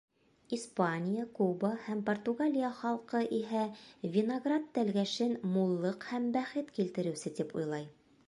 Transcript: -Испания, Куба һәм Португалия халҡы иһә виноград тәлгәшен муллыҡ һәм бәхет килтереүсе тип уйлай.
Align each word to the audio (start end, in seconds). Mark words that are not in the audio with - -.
-Испания, 0.57 1.25
Куба 1.39 1.69
һәм 1.87 1.99
Португалия 2.07 2.71
халҡы 2.79 3.19
иһә 3.39 3.65
виноград 4.15 4.65
тәлгәшен 4.79 5.37
муллыҡ 5.57 6.07
һәм 6.15 6.27
бәхет 6.39 6.73
килтереүсе 6.79 7.33
тип 7.41 7.57
уйлай. 7.61 7.87